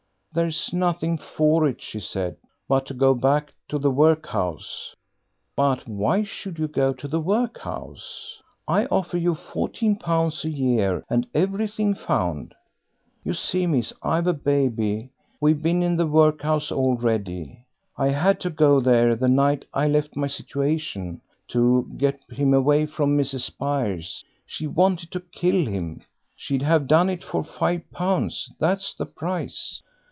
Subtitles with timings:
[0.33, 2.37] "There's nothing for it," she said,
[2.69, 4.95] "but to go back to the workhouse."
[5.57, 8.41] "But why should you go to the workhouse?
[8.65, 12.55] I offer you fourteen pounds a year and everything found."
[13.25, 15.09] "You see, miss, I've a baby;
[15.41, 17.65] we've been in the workhouse already;
[17.97, 22.85] I had to go there the night I left my situation, to get him away
[22.85, 23.41] from Mrs.
[23.41, 26.01] Spires; she wanted to kill him;
[26.37, 29.83] she'd have done it for five pounds that's the price.